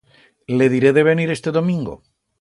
Le 0.61 0.69
diré 0.75 0.93
de 0.99 1.03
venir 1.09 1.37
este 1.37 1.55
domingo. 1.59 1.95